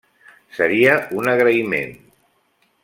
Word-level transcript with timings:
Seria 0.59 0.95
un 1.21 1.31
agraïment. 1.35 1.95